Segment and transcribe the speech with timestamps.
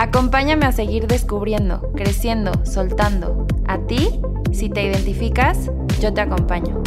[0.00, 3.48] Acompáñame a seguir descubriendo, creciendo, soltando.
[3.66, 4.20] A ti,
[4.52, 6.80] si te identificas, yo te acompaño.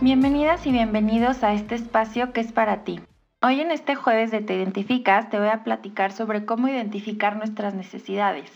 [0.00, 3.00] Bienvenidas y bienvenidos a este espacio que es para ti.
[3.42, 7.72] Hoy en este jueves de Te Identificas te voy a platicar sobre cómo identificar nuestras
[7.72, 8.50] necesidades.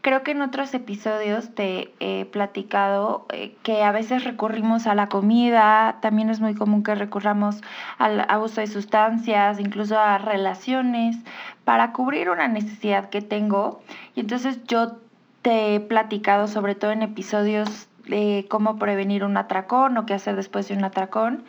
[0.00, 5.08] Creo que en otros episodios te he platicado eh, que a veces recurrimos a la
[5.08, 7.62] comida, también es muy común que recurramos
[7.98, 11.16] al abuso de sustancias, incluso a relaciones,
[11.64, 13.82] para cubrir una necesidad que tengo.
[14.14, 14.98] Y entonces yo
[15.42, 20.36] te he platicado sobre todo en episodios de cómo prevenir un atracón o qué hacer
[20.36, 21.44] después de un atracón,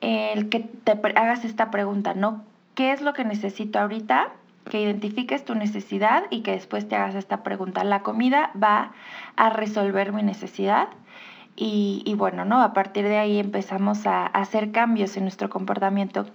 [0.00, 2.42] el que te hagas esta pregunta, ¿no?
[2.74, 4.32] ¿Qué es lo que necesito ahorita?
[4.70, 7.84] Que identifiques tu necesidad y que después te hagas esta pregunta.
[7.84, 8.92] La comida va
[9.36, 10.88] a resolver mi necesidad.
[11.54, 12.62] Y, bueno, ¿no?
[12.62, 16.26] A partir de ahí empezamos a hacer cambios en nuestro comportamiento.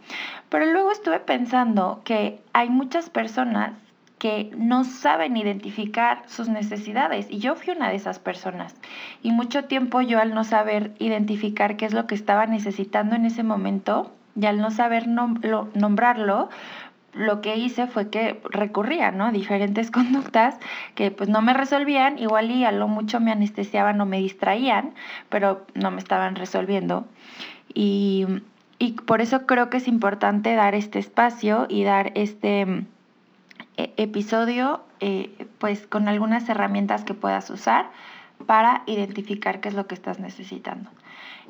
[0.50, 3.72] Pero luego estuve pensando que hay muchas personas
[4.19, 7.28] que no saben identificar sus necesidades.
[7.30, 8.75] Y yo fui una de esas personas.
[9.23, 13.25] Y mucho tiempo yo al no saber identificar qué es lo que estaba necesitando en
[13.25, 16.50] ese momento y al no saber nombrarlo,
[17.17, 19.31] lo que hice fue que recurría, ¿no?
[19.31, 20.57] Diferentes conductas
[20.95, 24.93] que pues no me resolvían, igual y a lo mucho me anestesiaban o me distraían,
[25.29, 27.05] pero no me estaban resolviendo.
[27.73, 28.25] Y,
[28.79, 32.85] y por eso creo que es importante dar este espacio y dar este
[33.77, 37.91] e, episodio eh, pues con algunas herramientas que puedas usar
[38.45, 40.89] para identificar qué es lo que estás necesitando.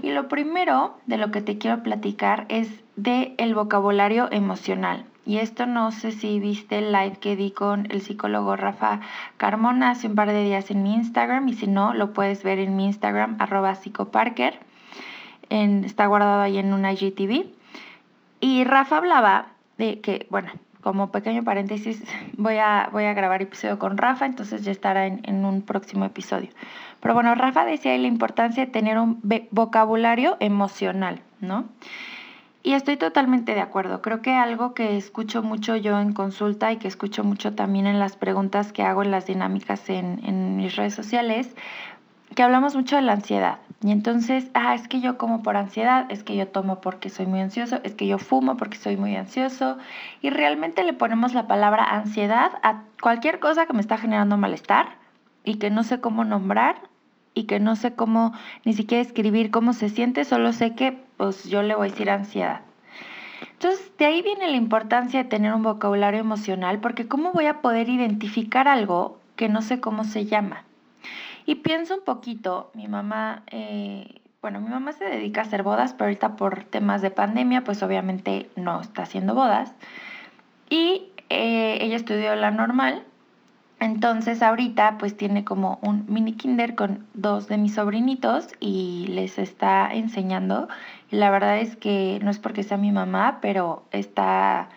[0.01, 5.05] Y lo primero de lo que te quiero platicar es de el vocabulario emocional.
[5.27, 9.01] Y esto no sé si viste el live que di con el psicólogo Rafa
[9.35, 12.59] Carmona hace un par de días en mi Instagram y si no, lo puedes ver
[12.59, 14.57] en mi Instagram arroba psicoparker.
[15.49, 17.45] Está guardado ahí en una IGTV.
[18.39, 20.49] Y Rafa hablaba de que, bueno,
[20.79, 22.01] como pequeño paréntesis,
[22.37, 26.05] voy a, voy a grabar episodio con Rafa, entonces ya estará en, en un próximo
[26.05, 26.51] episodio.
[27.01, 29.19] Pero bueno, Rafa decía la importancia de tener un
[29.51, 31.65] vocabulario emocional, ¿no?
[32.67, 34.01] Y estoy totalmente de acuerdo.
[34.01, 37.97] Creo que algo que escucho mucho yo en consulta y que escucho mucho también en
[37.97, 41.55] las preguntas que hago en las dinámicas en, en mis redes sociales,
[42.35, 43.59] que hablamos mucho de la ansiedad.
[43.81, 47.25] Y entonces, ah, es que yo como por ansiedad, es que yo tomo porque soy
[47.25, 49.77] muy ansioso, es que yo fumo porque soy muy ansioso.
[50.21, 54.89] Y realmente le ponemos la palabra ansiedad a cualquier cosa que me está generando malestar
[55.45, 56.81] y que no sé cómo nombrar
[57.33, 58.33] y que no sé cómo
[58.65, 62.09] ni siquiera escribir cómo se siente, solo sé que pues yo le voy a decir
[62.09, 62.61] ansiedad.
[63.53, 67.61] Entonces, de ahí viene la importancia de tener un vocabulario emocional, porque ¿cómo voy a
[67.61, 70.63] poder identificar algo que no sé cómo se llama?
[71.45, 75.93] Y pienso un poquito, mi mamá, eh, bueno, mi mamá se dedica a hacer bodas,
[75.93, 79.73] pero ahorita por temas de pandemia, pues obviamente no está haciendo bodas.
[80.69, 83.03] Y eh, ella estudió la normal,
[83.79, 89.37] entonces ahorita pues tiene como un mini kinder con dos de mis sobrinitos y les
[89.37, 90.67] está enseñando.
[91.11, 94.69] Y la verdad es que no es porque sea mi mamá, pero está,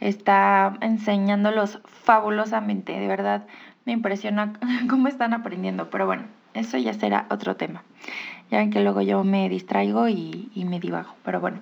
[0.00, 3.46] está enseñándolos fabulosamente, de verdad
[3.84, 4.52] me impresiona
[4.88, 6.24] cómo están aprendiendo, pero bueno,
[6.54, 7.82] eso ya será otro tema.
[8.50, 11.60] Ya ven que luego yo me distraigo y, me divago, pero bueno.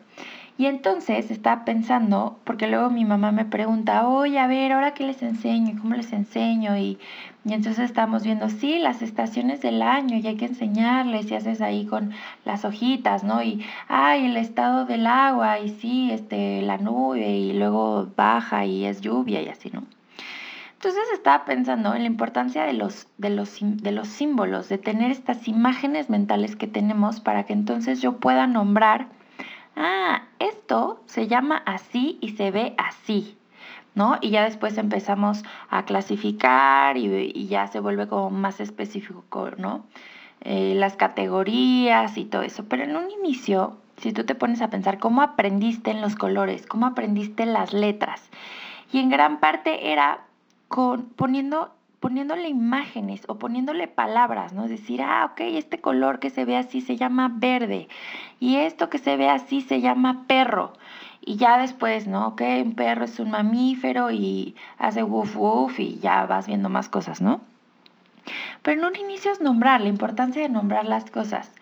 [0.57, 5.05] Y entonces estaba pensando, porque luego mi mamá me pregunta, oye, a ver, ¿ahora qué
[5.05, 5.79] les enseño?
[5.81, 6.77] ¿Cómo les enseño?
[6.77, 6.99] Y,
[7.49, 11.61] y entonces estamos viendo, sí, las estaciones del año y hay que enseñarles y haces
[11.63, 12.13] ahí con
[12.45, 13.43] las hojitas, ¿no?
[13.43, 18.85] Y, ay, el estado del agua y sí, este, la nube y luego baja y
[18.85, 19.85] es lluvia y así, ¿no?
[20.75, 25.11] Entonces estaba pensando en la importancia de los, de, los, de los símbolos, de tener
[25.11, 29.09] estas imágenes mentales que tenemos para que entonces yo pueda nombrar,
[29.75, 33.38] ah, esto se llama así y se ve así,
[33.99, 34.17] ¿no?
[34.21, 39.85] Y ya después empezamos a clasificar y, ya se vuelve como más específico, ¿no?
[40.41, 42.65] Eh, las categorías y todo eso.
[42.69, 46.65] Pero en un inicio, si tú te pones a pensar cómo aprendiste en los colores,
[46.65, 48.31] cómo aprendiste las letras,
[48.93, 50.21] y en gran parte era
[50.69, 54.69] con, poniendo poniéndole imágenes o poniéndole palabras, ¿no?
[54.69, 57.89] Decir, ah, ok, este color que se ve así se llama verde
[58.39, 60.75] y esto que se ve así se llama perro.
[61.21, 62.29] Y ya después, ¿no?
[62.29, 66.89] Ok, un perro es un mamífero y hace woof woof y ya vas viendo más
[66.89, 67.41] cosas, ¿no?
[68.63, 71.53] Pero en un inicio es nombrar, la importancia de nombrar las cosas.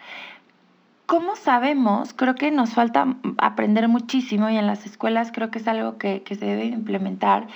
[1.06, 2.12] ¿Cómo sabemos?
[2.14, 3.06] Creo que nos falta
[3.38, 7.46] aprender muchísimo y en las escuelas creo que es algo que, que, se debe implementar.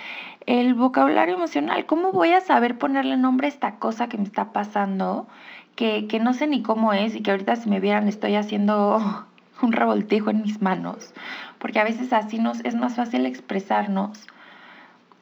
[0.46, 1.84] El vocabulario emocional.
[1.84, 5.26] ¿Cómo voy a saber ponerle nombre a esta cosa que me está pasando?
[5.74, 9.26] Que, que no sé ni cómo es y que ahorita si me vieran estoy haciendo
[9.62, 11.12] un revoltijo en mis manos.
[11.60, 14.26] Porque a veces así nos, es más fácil expresarnos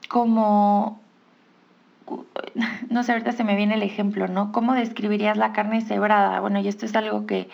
[0.09, 0.99] como
[2.91, 4.53] no sé, ahorita se me viene el ejemplo, ¿no?
[4.53, 6.41] ¿Cómo describirías la carne cebrada?
[6.41, 7.49] Bueno, y esto es algo que,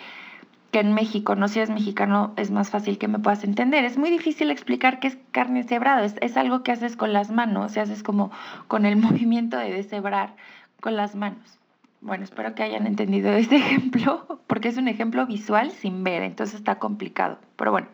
[0.71, 3.85] en México, no si eres mexicano, es más fácil que me puedas entender.
[3.85, 7.77] Es muy difícil explicar qué es carne cebrada, es, algo que haces con las manos,
[7.77, 8.29] y haces como
[8.67, 10.35] con el movimiento de deshebrar
[10.81, 11.59] con las manos.
[12.01, 16.55] Bueno, espero que hayan entendido este ejemplo, porque es un ejemplo visual sin ver, entonces
[16.55, 17.39] está complicado.
[17.55, 17.87] Pero bueno,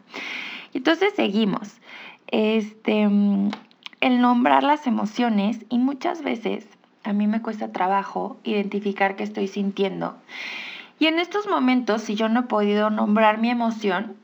[0.77, 1.79] entonces seguimos.
[2.27, 3.07] Este,
[4.01, 6.67] el nombrar las emociones y muchas veces
[7.03, 10.15] a mí me cuesta trabajo identificar qué estoy sintiendo.
[10.99, 14.15] Y en estos momentos, si yo no he podido nombrar mi emoción,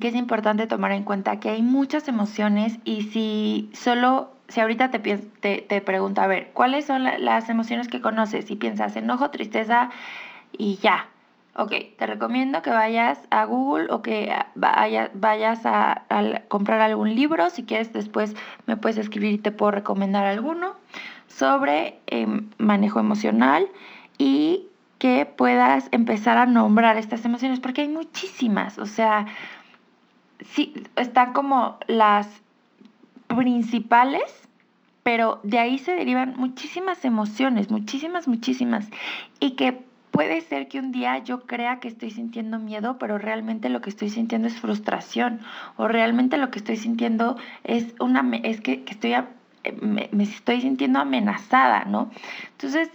[0.00, 4.90] que es importante tomar en cuenta que hay muchas emociones y si solo, si ahorita
[4.90, 8.50] te, te, te pregunto, a ver, ¿cuáles son las emociones que conoces?
[8.50, 9.90] Y piensas enojo, tristeza
[10.52, 11.08] y ya.
[11.54, 16.02] Ok, te recomiendo que vayas a Google o que vayas a,
[16.48, 17.50] comprar algún libro.
[17.50, 18.34] Si quieres, después
[18.66, 20.74] me puedes escribir y te puedo recomendar alguno
[21.26, 23.68] sobre em, manejo emocional
[24.16, 24.68] y
[24.98, 29.26] que puedas empezar a nombrar estas emociones, porque hay muchísimas, o sea,
[30.40, 32.28] sí, están como las
[33.26, 34.48] principales,
[35.02, 38.88] pero de ahí se derivan muchísimas emociones, muchísimas, muchísimas,
[39.40, 43.68] y que puede ser que un día yo crea que estoy sintiendo miedo, pero realmente
[43.68, 45.40] lo que estoy sintiendo es frustración,
[45.76, 49.14] o realmente lo que estoy sintiendo es, una, es que, estoy...
[49.80, 52.10] Me, me, estoy sintiendo amenazada, ¿no?
[52.50, 52.90] Entonces,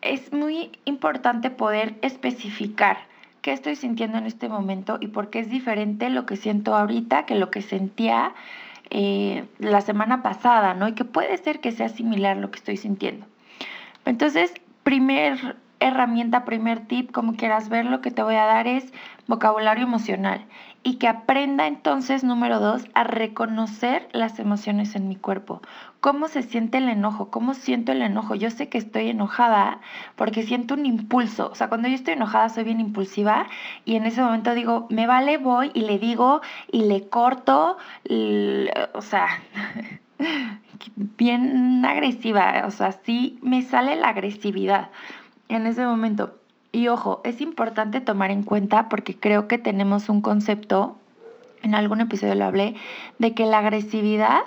[0.00, 2.96] es muy importante poder especificar
[3.42, 7.26] qué estoy sintiendo en este momento y por qué es diferente lo que siento ahorita
[7.26, 8.32] que lo que sentía
[8.90, 10.88] eh, la semana pasada, ¿no?
[10.88, 13.26] Y que puede ser que sea similar lo que estoy sintiendo.
[14.06, 14.54] Entonces,
[14.84, 18.92] primer herramienta, primer tip, como quieras ver, lo que te voy a dar es
[19.26, 20.44] vocabulario emocional
[20.86, 25.60] y que aprenda entonces, número dos, a reconocer las emociones en mi cuerpo.
[26.00, 27.28] ¿Cómo se siente el enojo?
[27.28, 28.36] ¿Cómo siento el enojo?
[28.36, 29.80] Yo sé que estoy enojada
[30.14, 31.50] porque siento un impulso.
[31.50, 33.48] O sea, cuando yo estoy enojada soy bien impulsiva
[33.84, 36.40] y en ese momento digo, me vale, voy y le digo
[36.70, 37.78] y le corto,
[38.94, 39.26] o sea...
[40.94, 44.90] bien agresiva, o sea, sí me sale la agresividad
[45.48, 46.36] en ese momento.
[46.72, 50.96] Y ojo, es importante tomar en cuenta porque creo que tenemos un concepto,
[51.62, 52.74] en algún episodio lo hablé,
[53.18, 54.40] de que la agresividad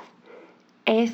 [0.85, 1.13] es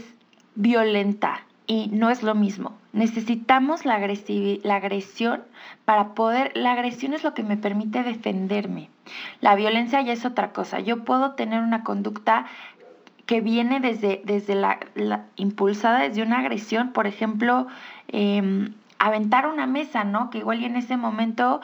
[0.55, 2.73] violenta y no es lo mismo.
[2.93, 5.43] Necesitamos la, la agresión
[5.85, 8.89] para poder, la agresión es lo que me permite defenderme.
[9.41, 10.79] La violencia ya es otra cosa.
[10.79, 12.45] Yo puedo tener una conducta
[13.25, 14.79] que viene desde, desde la,
[15.35, 17.67] impulsada desde una agresión, por ejemplo,
[18.09, 18.69] eh,
[18.99, 20.29] aventar una mesa, ¿no?
[20.29, 21.61] Que igual en ese momento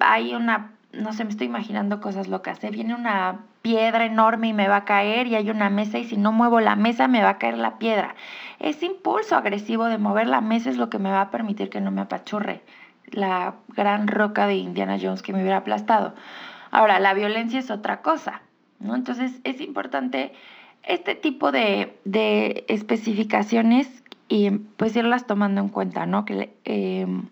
[0.00, 2.70] hay una, no sé, me estoy imaginando cosas locas, ¿eh?
[2.70, 6.16] Viene una piedra enorme y me va a caer y hay una mesa y si
[6.16, 8.14] no muevo la mesa me va a caer la piedra.
[8.60, 11.80] Ese impulso agresivo de mover la mesa es lo que me va a permitir que
[11.80, 12.62] no me apachurre
[13.10, 16.14] la gran roca de Indiana Jones que me hubiera aplastado.
[16.70, 18.42] Ahora, la violencia es otra cosa,
[18.78, 18.94] ¿no?
[18.94, 20.32] Entonces es importante
[20.82, 26.24] este tipo de, de especificaciones y pues irlas tomando en cuenta, ¿no?
[26.24, 27.28] Que, em,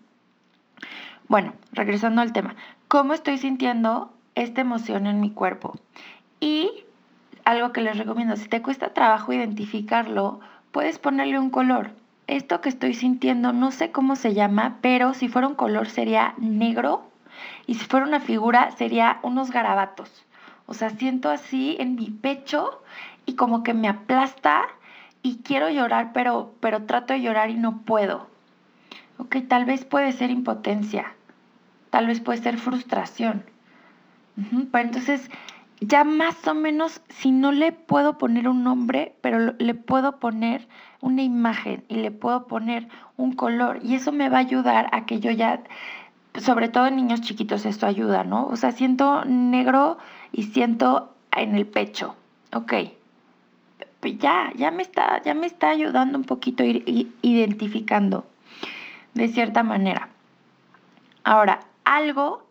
[1.27, 2.55] bueno, regresando al tema,
[2.87, 5.75] ¿cómo estoy sintiendo esta emoción en mi cuerpo?
[6.39, 6.71] Y
[7.43, 10.39] algo que les recomiendo, si te cuesta trabajo identificarlo,
[10.71, 11.91] puedes ponerle un color.
[12.27, 16.33] Esto que estoy sintiendo, no sé cómo se llama, pero si fuera un color sería
[16.37, 17.03] negro
[17.67, 20.25] y si fuera una figura sería unos garabatos.
[20.65, 22.81] O sea, siento así en mi pecho
[23.27, 24.63] y como que me aplasta
[25.25, 28.27] y quiero llorar, pero, pero trato de llorar y no puedo.
[29.17, 31.15] Ok, tal vez puede ser impotencia,
[31.89, 33.43] tal vez puede ser frustración.
[34.71, 35.31] Pero entonces,
[35.81, 40.67] ya más o menos, si no le puedo poner un nombre, pero le puedo poner
[41.01, 45.07] una imagen y le puedo poner un color y eso me va a ayudar a
[45.07, 45.63] que yo ya,
[46.37, 48.45] sobre todo en niños chiquitos esto ayuda, ¿no?
[48.45, 49.97] O sea, siento negro
[50.31, 52.15] y siento en el pecho,
[52.53, 52.73] ok,
[54.07, 58.25] ya, ya me está, ya me está ayudando un poquito a ir identificando.
[59.13, 60.09] de cierta manera.
[61.23, 62.45] Ahora, algo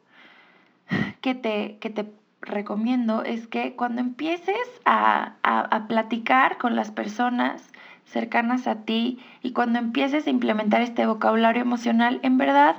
[1.21, 2.07] que te, que te
[2.41, 7.71] recomiendo es que cuando empieces a, a, platicar con las personas
[8.05, 12.77] cercanas a ti y cuando empieces a implementar este vocabulario emocional, en verdad,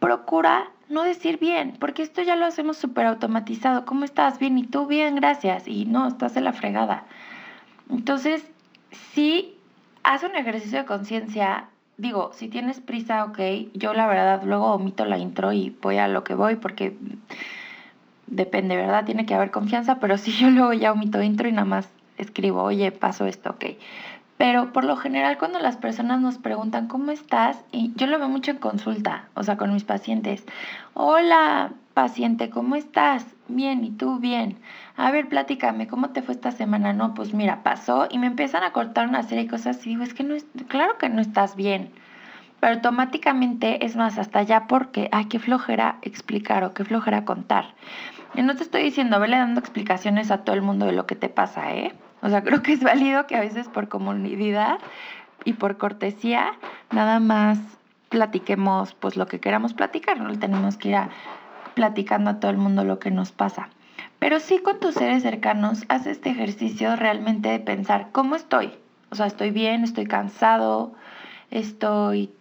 [0.00, 3.84] procura no decir bien, porque esto ya lo hacemos súper automatizado.
[3.84, 4.38] ¿Cómo estás?
[4.38, 5.66] Bien, y tú bien, gracias.
[5.66, 7.04] Y no, estás en la fregada.
[7.90, 8.44] Entonces,
[9.14, 9.56] sí,
[10.02, 11.68] haz un ejercicio de conciencia.
[11.98, 13.38] Digo, si tienes prisa, ok.
[13.74, 16.96] Yo la verdad luego omito la intro y voy a lo que voy porque
[18.26, 19.04] depende, ¿verdad?
[19.04, 21.88] Tiene que haber confianza, pero si yo luego ya omito intro y nada más
[22.18, 23.64] escribo, oye, paso esto, ok.
[24.38, 28.28] Pero por lo general cuando las personas nos preguntan cómo estás, y yo lo veo
[28.28, 30.44] mucho en consulta, o sea, con mis pacientes,
[30.94, 33.24] hola paciente, ¿cómo estás?
[33.48, 34.58] Bien, ¿y tú bien?
[34.98, 36.92] A ver, platícame, ¿cómo te fue esta semana?
[36.92, 40.02] No, pues mira, pasó y me empiezan a cortar una serie de cosas y digo,
[40.02, 41.90] es que no, es, claro que no estás bien.
[42.60, 47.74] Pero automáticamente, es más, hasta ya porque, ay, qué flojera explicar o qué flojera contar.
[48.34, 51.16] Y no te estoy diciendo, vele dando explicaciones a todo el mundo de lo que
[51.16, 51.94] te pasa, ¿eh?
[52.26, 54.80] O sea, creo que es válido que a veces por comunidad
[55.44, 56.54] y por cortesía
[56.90, 57.60] nada más
[58.08, 60.96] platiquemos pues lo que queramos platicar, no tenemos que ir
[61.74, 63.68] platicando a todo el mundo lo que nos pasa.
[64.18, 68.72] Pero sí con tus seres cercanos, haz este ejercicio realmente de pensar, ¿cómo estoy?
[69.10, 70.94] O sea, estoy bien, estoy cansado,
[71.52, 72.32] estoy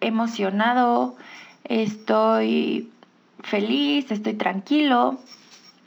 [0.00, 1.16] emocionado,
[1.64, 2.90] estoy
[3.42, 5.18] feliz, estoy tranquilo.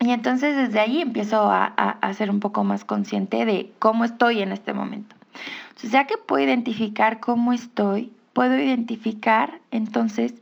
[0.02, 4.42] Y entonces desde ahí empiezo a, a, ser un poco más consciente de cómo estoy
[4.42, 5.16] en este momento.
[5.70, 10.34] Entonces, ya que puedo identificar cómo estoy, puedo identificar entonces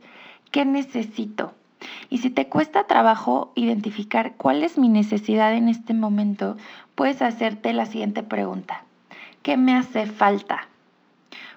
[0.50, 1.52] qué necesito.
[2.08, 6.56] Y si te cuesta trabajo identificar cuál es mi necesidad en este momento,
[6.94, 8.84] puedes hacerte la siguiente pregunta.
[9.42, 10.68] ¿Qué me hace falta?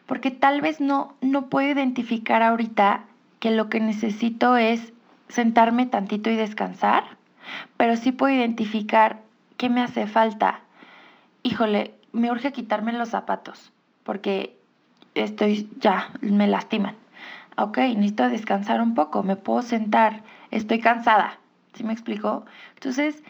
[0.08, 3.06] Porque tal vez no, no puedo identificar ahorita
[3.40, 4.92] que lo que necesito es
[5.30, 7.23] sentarme tantito y descansar
[7.78, 9.22] pero sí puedo identificar
[9.58, 10.62] qué me hace falta.
[11.44, 13.72] Híjole, me urge quitarme los zapatos
[14.04, 14.58] porque
[15.16, 16.96] estoy ya, me lastiman.
[17.58, 21.40] Ok, necesito descansar un poco, me puedo sentar, estoy cansada.
[21.74, 22.46] ¿Sí me explico?
[22.76, 23.24] Entonces,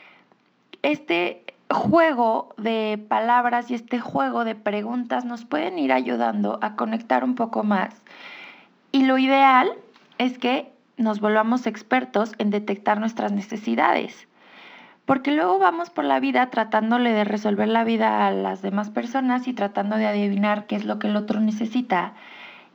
[0.81, 7.23] este juego de palabras y este juego de preguntas nos pueden ir ayudando a conectar
[7.23, 8.01] un poco más.
[8.91, 9.71] Y lo ideal
[10.17, 14.27] es que nos volvamos expertos en detectar nuestras necesidades.
[15.05, 19.47] Porque luego vamos por la vida tratándole de resolver la vida a las demás personas
[19.47, 22.13] y tratando de adivinar qué es lo que el otro necesita.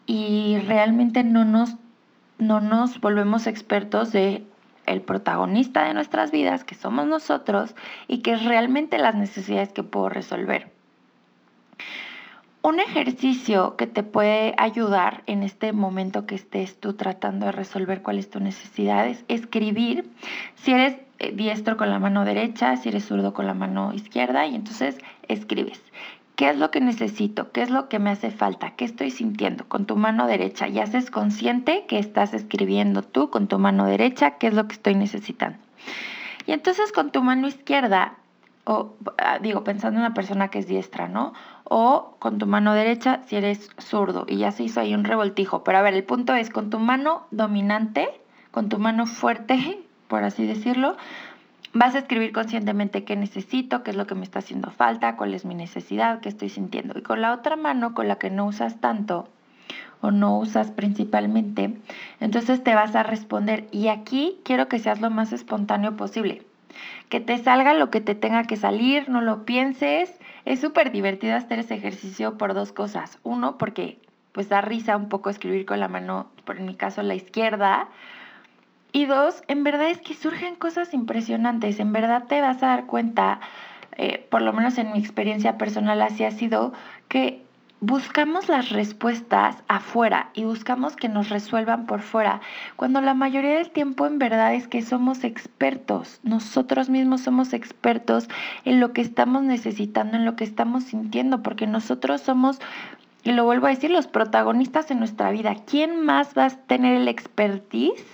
[0.07, 1.77] Y realmente no nos,
[2.39, 4.45] no nos volvemos expertos de
[4.85, 7.75] el protagonista de nuestras vidas, que somos nosotros,
[8.09, 10.73] y que es realmente las necesidades que puedo resolver.
[12.61, 18.03] Un ejercicio que te puede ayudar en este momento que estés tú tratando de resolver
[18.03, 20.11] cuál es tu necesidad es escribir.
[20.57, 24.45] Si eres eh, diestro con la mano derecha, si eres zurdo con la mano izquierda,
[24.47, 24.99] y entonces
[25.29, 25.81] escribes.
[26.35, 27.53] ¿Qué es lo que necesito?
[27.53, 28.73] ¿Qué es lo que me hace falta?
[28.73, 29.69] ¿Qué estoy sintiendo?
[29.69, 34.39] Con tu mano derecha y haces consciente que estás escribiendo tú con tu mano derecha
[34.39, 35.59] qué es lo que estoy necesitando.
[36.47, 38.19] Y entonces con tu mano izquierda
[38.69, 41.33] o ah, digo, pensando en una persona que es diestra, ¿no?
[41.65, 45.65] O con tu mano derecha si eres zurdo y ya se hizo ahí un revoltijo.
[45.65, 48.11] Pero a ver, el punto es con tu mano dominante,
[48.51, 50.99] con tu mano fuerte, por así decirlo,
[51.73, 55.33] vas a escribir conscientemente qué necesito, qué es lo que me está haciendo falta, cuál
[55.33, 56.99] es mi necesidad, qué estoy sintiendo.
[56.99, 59.31] Y con la otra mano, con la que no usas tanto
[60.03, 61.75] o no usas principalmente,
[62.21, 63.67] entonces te vas a responder.
[63.73, 66.48] Y aquí quiero que seas lo más espontáneo posible
[67.09, 70.19] que te salga lo que te tenga que salir, no lo pienses.
[70.45, 73.19] Es súper divertido hacer ese ejercicio por dos cosas.
[73.23, 73.99] Uno, porque
[74.33, 77.89] pues da risa un poco escribir con la mano, por en mi caso la izquierda.
[78.93, 81.81] Y dos, en verdad es que surgen cosas impresionantes.
[81.81, 83.41] En verdad te vas a dar cuenta,
[83.97, 86.73] eh, por lo menos en mi experiencia personal así ha sido,
[87.09, 87.43] que
[87.81, 92.41] buscamos las respuestas afuera y buscamos que nos resuelvan por fuera,
[92.77, 98.29] cuando la mayoría del tiempo en verdad es que somos expertos, nosotros mismos somos expertos
[98.65, 102.59] en lo que estamos necesitando, en lo que estamos sintiendo, porque nosotros somos,
[103.23, 105.55] y lo vuelvo a decir, los protagonistas en nuestra vida.
[105.67, 108.05] ¿Quién más va a tener el expertise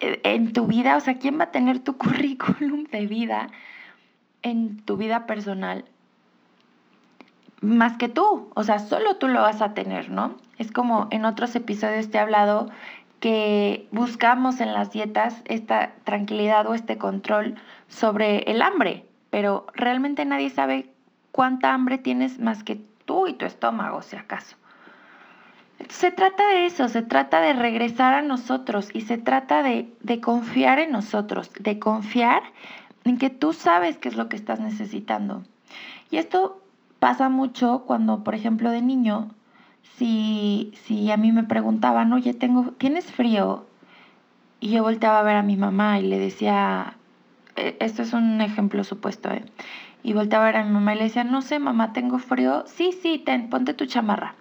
[0.00, 0.96] en tu vida?
[0.96, 3.48] O sea, ¿quién va a tener tu currículum de vida
[4.42, 5.84] en tu vida personal?
[7.60, 10.36] Más que tú, o sea, solo tú lo vas a tener, ¿no?
[10.58, 12.70] Es como en otros episodios te he hablado
[13.20, 17.56] que buscamos en las dietas esta tranquilidad o este control
[17.88, 20.90] sobre el hambre, pero realmente nadie sabe
[21.32, 24.56] cuánta hambre tienes más que tú y tu estómago, si acaso.
[25.88, 30.20] Se trata de eso, se trata de regresar a nosotros y se trata de, de
[30.20, 32.42] confiar en nosotros, de confiar
[33.04, 35.42] en que tú sabes qué es lo que estás necesitando.
[36.10, 36.59] Y esto
[37.00, 39.30] pasa mucho cuando, por ejemplo, de niño,
[39.96, 43.66] si, si a mí me preguntaban, oye, tengo, ¿tienes frío?
[44.60, 46.94] Y yo volteaba a ver a mi mamá y le decía,
[47.56, 49.44] e, esto es un ejemplo supuesto, ¿eh?
[50.02, 52.64] Y volteaba a ver a mi mamá y le decía, no sé, mamá, tengo frío.
[52.66, 54.34] Sí, sí, ten, ponte tu chamarra.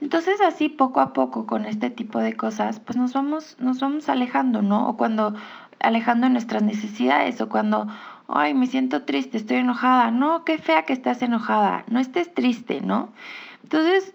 [0.00, 4.08] Entonces así poco a poco con este tipo de cosas, pues nos vamos, nos vamos
[4.08, 4.88] alejando, ¿no?
[4.88, 5.34] O cuando
[5.80, 7.88] alejando nuestras necesidades, o cuando,
[8.28, 10.10] ay, me siento triste, estoy enojada.
[10.10, 13.10] No, qué fea que estás enojada, no estés triste, ¿no?
[13.62, 14.14] Entonces,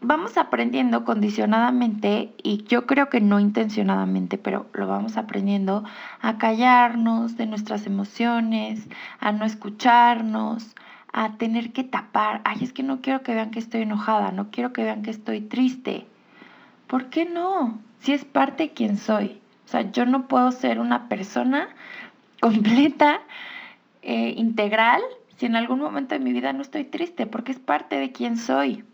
[0.00, 5.84] vamos aprendiendo condicionadamente, y yo creo que no intencionadamente, pero lo vamos aprendiendo
[6.20, 8.88] a callarnos de nuestras emociones,
[9.20, 10.74] a no escucharnos,
[11.12, 14.50] a tener que tapar, ay, es que no quiero que vean que estoy enojada, no
[14.50, 16.06] quiero que vean que estoy triste.
[16.86, 17.78] ¿Por qué no?
[18.00, 19.40] Si es parte de quien soy.
[19.64, 21.68] O sea, yo no puedo ser una persona
[22.40, 23.20] completa,
[24.02, 25.02] eh, integral,
[25.36, 28.36] si en algún momento de mi vida no estoy triste, porque es parte de quien
[28.36, 28.84] soy.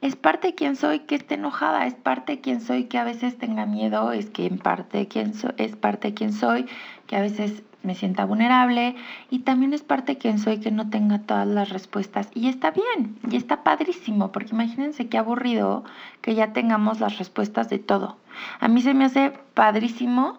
[0.00, 3.04] Es parte de quien soy que esté enojada, es parte de quien soy que a
[3.04, 6.66] veces tenga miedo, es que en parte de quien es parte de quien soy
[7.06, 8.96] que a veces me sienta vulnerable
[9.30, 12.28] y también es parte de quien soy que no tenga todas las respuestas.
[12.34, 15.84] Y está bien, y está padrísimo, porque imagínense qué aburrido
[16.20, 18.16] que ya tengamos las respuestas de todo.
[18.60, 20.38] A mí se me hace padrísimo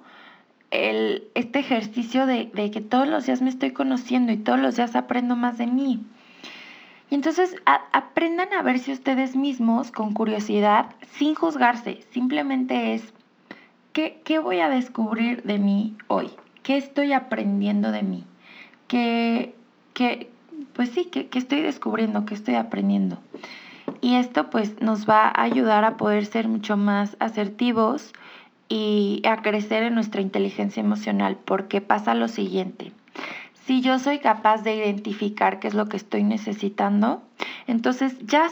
[1.33, 5.35] este ejercicio de, que todos los días me estoy conociendo y todos los días aprendo
[5.35, 6.03] más de mí.
[7.09, 12.01] Y entonces aprendan a verse ustedes mismos con curiosidad, sin juzgarse.
[12.11, 13.13] Simplemente es,
[13.93, 16.31] ¿qué, ¿qué voy a descubrir de mí hoy?
[16.63, 18.23] ¿Qué estoy aprendiendo de mí?
[18.87, 19.53] ¿Qué,
[20.73, 23.19] pues sí, que, estoy descubriendo, que estoy aprendiendo?
[24.01, 28.13] Y esto pues nos va a ayudar a poder ser mucho más asertivos
[28.67, 32.91] y a crecer en nuestra inteligencia emocional, porque pasa lo siguiente.
[33.65, 37.23] Si yo soy capaz de identificar qué es lo que estoy necesitando,
[37.67, 38.47] entonces ya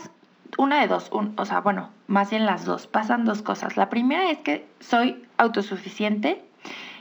[0.58, 3.76] una de dos, o sea, bueno, más bien las dos, pasan dos cosas.
[3.76, 6.44] La primera es que soy autosuficiente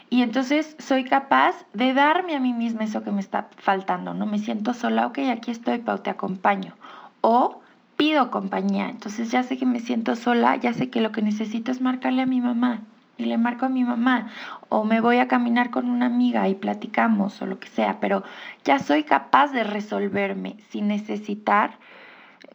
[0.10, 4.26] y entonces soy capaz de darme a mí misma eso que me está faltando, ¿no?
[4.26, 6.73] Me siento sola, ok, aquí estoy, Pau, te acompaño.
[7.21, 7.62] O
[7.95, 11.71] pido compañía, entonces ya sé que me siento sola, ya sé que lo que necesito
[11.71, 12.82] es marcarle a mi mamá
[13.17, 14.32] y le marco a mi mamá
[14.69, 18.23] o me voy a caminar con una amiga y platicamos o lo que sea, pero
[18.63, 21.78] ya soy capaz de resolverme sin necesitar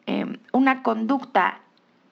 [0.06, 1.60] eh, una conducta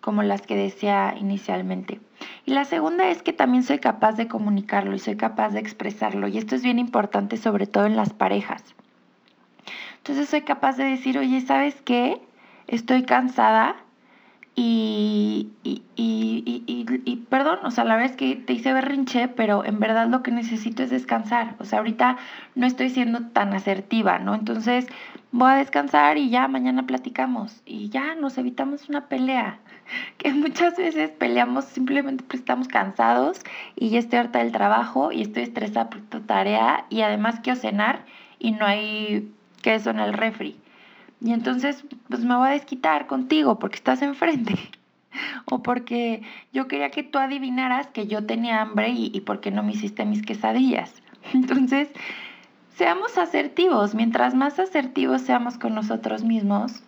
[0.01, 2.01] como las que decía inicialmente.
[2.45, 6.29] Y la segunda es que también soy capaz de comunicarlo y soy capaz de expresarlo.
[6.29, 8.63] Y esto es bien importante, sobre todo en las parejas.
[9.99, 12.21] Entonces soy capaz de decir, oye, ¿sabes qué?
[12.69, 13.75] Estoy cansada
[14.59, 16.65] y, y, y,
[17.05, 20.23] y, perdón, o sea, la verdad es que te hice berrinche, pero en verdad lo
[20.23, 21.55] que necesito es descansar.
[21.59, 22.17] O sea, ahorita
[22.55, 24.35] no estoy siendo tan asertiva, ¿no?
[24.35, 24.87] Entonces
[25.31, 29.59] voy a descansar y ya mañana platicamos y ya nos evitamos una pelea.
[30.19, 33.41] que muchas veces peleamos simplemente porque estamos cansados
[33.77, 37.61] y ya estoy harta del trabajo y estoy estresada por tu tarea y además quiero
[37.61, 38.05] cenar
[38.39, 39.31] y no hay
[39.63, 40.57] queso en el refri.
[41.21, 44.55] Y entonces, pues me voy a desquitar contigo porque estás enfrente.
[45.47, 46.21] O porque
[46.53, 50.21] yo quería que tú adivinaras que yo tenía hambre y, porque no me hiciste mis
[50.21, 50.93] quesadillas.
[51.33, 51.89] Entonces,
[52.75, 53.95] seamos asertivos.
[53.95, 56.83] Mientras más asertivos seamos con nosotros mismos,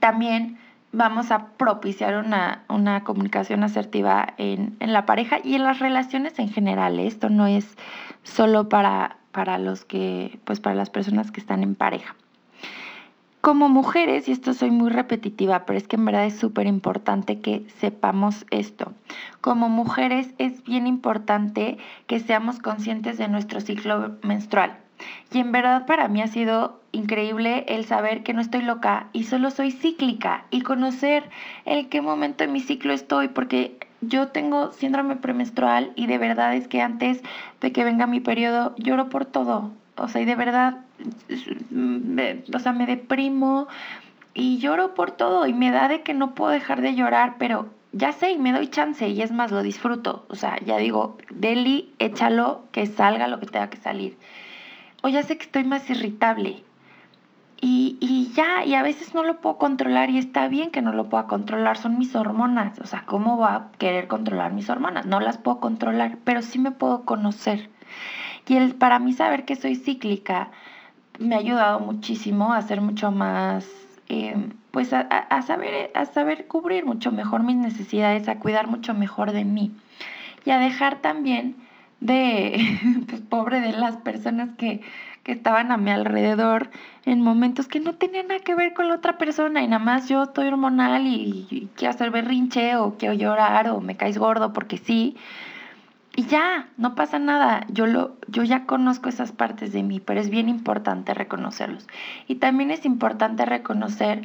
[0.00, 0.58] también
[0.90, 6.98] vamos a propiciar una, comunicación asertiva en, la pareja y en las relaciones en general.
[6.98, 7.76] Esto no es
[8.24, 12.16] solo para, para los que, pues para las personas que están en pareja.
[13.40, 17.40] Como mujeres, y esto soy muy repetitiva, pero es que en verdad es súper importante
[17.40, 18.92] que sepamos esto.
[19.40, 24.76] Como mujeres es bien importante que seamos conscientes de nuestro ciclo menstrual.
[25.32, 29.24] Y en verdad para mí ha sido increíble el saber que no estoy loca y
[29.24, 31.30] solo soy cíclica y conocer
[31.64, 36.56] en qué momento de mi ciclo estoy, porque yo tengo síndrome premenstrual y de verdad
[36.56, 37.22] es que antes
[37.60, 39.70] de que venga mi periodo lloro por todo.
[39.96, 40.78] O sea, y de verdad,
[42.54, 43.68] o sea, me deprimo
[44.34, 47.68] y lloro por todo y me da de que no puedo dejar de llorar, pero
[47.92, 50.26] ya sé y me doy chance y es más, lo disfruto.
[50.28, 54.16] O sea, ya digo, Deli, échalo, que salga lo que tenga que salir
[55.02, 56.62] o ya sé que estoy más irritable.
[57.60, 60.92] Y, y, ya, y a veces no lo puedo controlar y está bien que no
[60.92, 62.78] lo pueda controlar, son mis hormonas.
[62.78, 65.06] O sea, ¿cómo voy a querer controlar mis hormonas?
[65.06, 67.68] No las puedo controlar, pero sí me puedo conocer.
[68.46, 70.50] Y el, para mí saber que soy cíclica
[71.18, 73.66] me ha ayudado muchísimo a ser mucho más
[74.08, 74.34] eh,
[74.70, 79.44] pues a, saber, a saber cubrir mucho mejor mis necesidades, a cuidar mucho mejor de
[79.44, 79.72] mí
[80.44, 81.56] y a dejar también
[82.00, 82.78] de,
[83.08, 84.80] pues pobre de las personas que,
[85.24, 86.70] que estaban a mi alrededor
[87.04, 90.08] en momentos que no tenían nada que ver con la otra persona y nada más
[90.08, 94.78] yo estoy hormonal y, quiero hacer berrinche o quiero llorar o me caes gordo porque
[94.78, 95.16] sí.
[96.18, 97.64] Y ya, no pasa nada.
[97.68, 101.86] Yo, lo, yo ya conozco esas partes de mí, pero es bien importante reconocerlos.
[102.26, 104.22] Y también es importante reconocer,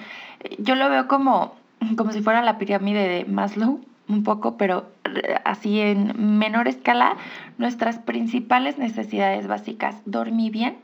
[0.58, 1.54] yo lo veo como,
[1.96, 7.16] como si fuera la pirámide de Maslow, un poco, pero eh, así en menor escala,
[7.60, 10.02] nuestras principales necesidades básicas.
[10.06, 10.78] Dormí bien,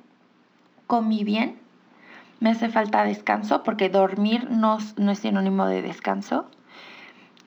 [0.86, 1.56] comí bien,
[2.40, 6.46] me hace falta descanso, porque dormir no, no es sinónimo de descanso.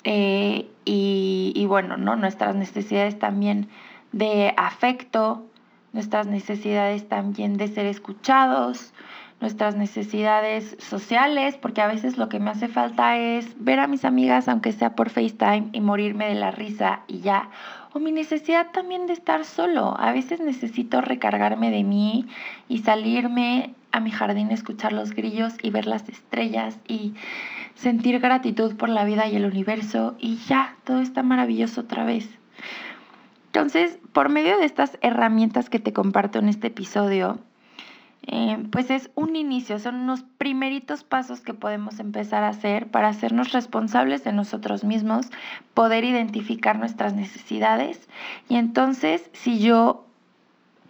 [0.04, 2.16] Eh, y, bueno, ¿no?
[2.16, 3.68] nuestras necesidades también
[4.10, 5.46] de afecto,
[5.92, 8.92] nuestras necesidades también de ser escuchados,
[9.40, 14.04] nuestras necesidades sociales, porque a veces lo que me hace falta es ver a mis
[14.04, 17.50] amigas, aunque sea por FaceTime, y morirme de la risa y ya.
[17.92, 19.96] O mi necesidad también de estar solo.
[19.98, 22.26] A veces necesito recargarme de mí
[22.68, 27.14] y salirme a mi jardín, escuchar los grillos y ver las estrellas y
[27.74, 32.28] sentir gratitud por la vida y el universo y ya, todo está maravilloso otra vez.
[33.46, 37.38] Entonces, por medio de estas herramientas que te comparto en este episodio,
[38.26, 43.08] eh, pues es un inicio, son unos primeritos pasos que podemos empezar a hacer para
[43.08, 45.26] hacernos responsables de nosotros mismos,
[45.74, 48.08] poder identificar nuestras necesidades
[48.48, 50.06] y entonces si yo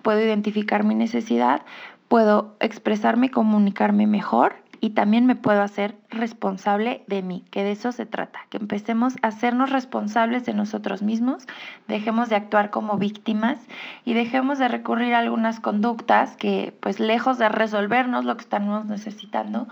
[0.03, 1.63] puedo identificar mi necesidad,
[2.09, 7.71] puedo expresarme y comunicarme mejor y también me puedo hacer responsable de mí, que de
[7.71, 11.47] eso se trata, que empecemos a hacernos responsables de nosotros mismos,
[11.87, 13.61] dejemos de actuar como víctimas
[14.05, 18.85] y dejemos de recurrir a algunas conductas que pues lejos de resolvernos lo que estamos
[18.87, 19.69] necesitando,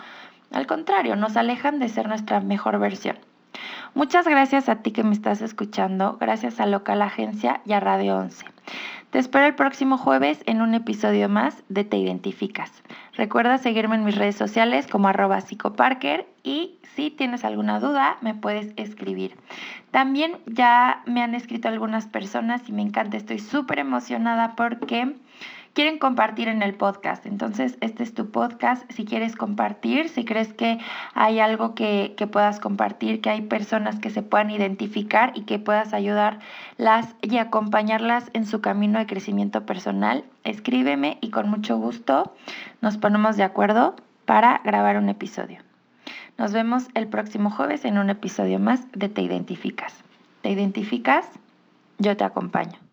[0.52, 3.18] al contrario, nos alejan de ser nuestra mejor versión.
[3.94, 8.16] Muchas gracias a ti que me estás escuchando, gracias a Local Agencia y a Radio
[8.16, 8.46] 11.
[9.10, 12.70] Te espero el próximo jueves en un episodio más de Te Identificas.
[13.20, 18.32] Recuerda seguirme en mis redes sociales como arroba psicoparker y si tienes alguna duda me
[18.32, 19.36] puedes escribir.
[19.90, 25.16] También ya me han escrito algunas personas y me encanta, estoy súper emocionada porque
[25.74, 27.26] quieren compartir en el podcast.
[27.26, 28.90] Entonces, este es tu podcast.
[28.90, 30.78] Si quieres compartir, si crees que
[31.14, 35.92] hay algo que, puedas compartir, que hay personas que se puedan identificar y que puedas
[35.92, 42.34] ayudarlas y acompañarlas en su camino de crecimiento personal, escríbeme y con mucho gusto
[42.80, 45.58] nos ponemos de acuerdo para grabar un episodio.
[46.38, 49.94] Nos vemos el próximo jueves en un episodio más de Te Identificas.
[50.42, 51.28] ¿Te identificas?
[51.98, 52.89] Yo te acompaño.